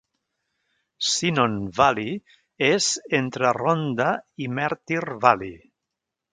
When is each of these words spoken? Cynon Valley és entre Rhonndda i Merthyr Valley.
Cynon 1.09 1.57
Valley 1.81 2.15
és 2.71 2.89
entre 3.21 3.55
Rhonndda 3.61 4.09
i 4.47 4.51
Merthyr 4.59 5.07
Valley. 5.29 5.57